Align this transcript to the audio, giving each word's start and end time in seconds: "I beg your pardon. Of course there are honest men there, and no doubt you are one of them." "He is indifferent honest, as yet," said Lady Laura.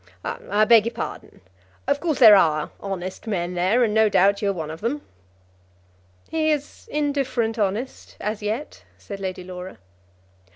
"I 0.23 0.65
beg 0.65 0.85
your 0.87 0.95
pardon. 0.95 1.41
Of 1.85 1.99
course 1.99 2.17
there 2.17 2.35
are 2.35 2.71
honest 2.79 3.27
men 3.27 3.53
there, 3.53 3.83
and 3.83 3.93
no 3.93 4.09
doubt 4.09 4.41
you 4.41 4.49
are 4.49 4.51
one 4.51 4.71
of 4.71 4.81
them." 4.81 5.03
"He 6.27 6.49
is 6.49 6.89
indifferent 6.91 7.59
honest, 7.59 8.17
as 8.19 8.41
yet," 8.41 8.83
said 8.97 9.19
Lady 9.19 9.43
Laura. 9.43 9.77